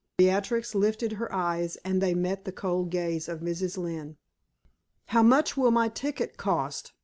[0.17, 3.77] Beatrix lifted her eyes, and they met the cold gaze of Mrs.
[3.77, 4.17] Lynne.
[5.09, 6.93] "How much will my ticket cost?"